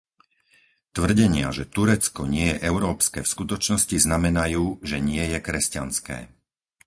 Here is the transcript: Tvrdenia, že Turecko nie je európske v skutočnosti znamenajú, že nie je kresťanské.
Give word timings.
Tvrdenia, 0.97 1.47
že 1.57 1.69
Turecko 1.75 2.21
nie 2.35 2.47
je 2.51 2.61
európske 2.69 3.19
v 3.21 3.31
skutočnosti 3.37 3.95
znamenajú, 4.05 4.65
že 4.89 4.97
nie 5.09 5.21
je 5.31 5.37
kresťanské. 5.47 6.17